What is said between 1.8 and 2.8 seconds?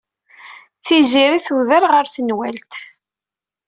ɣer tenwalt.